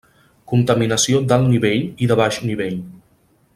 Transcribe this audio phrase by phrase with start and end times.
[0.51, 2.83] Contaminació d’alt nivell i de baix nivell.